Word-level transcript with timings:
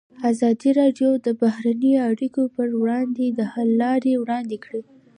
ازادي 0.31 0.69
راډیو 0.79 1.09
د 1.25 1.27
بهرنۍ 1.41 1.93
اړیکې 2.09 2.43
پر 2.55 2.67
وړاندې 2.81 3.25
د 3.29 3.39
حل 3.51 3.69
لارې 3.81 4.13
وړاندې 4.21 4.57
کړي. 4.65 4.81